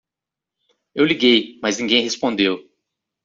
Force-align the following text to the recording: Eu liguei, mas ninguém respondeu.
Eu 0.95 1.05
liguei, 1.05 1.59
mas 1.61 1.77
ninguém 1.77 2.01
respondeu. 2.01 2.67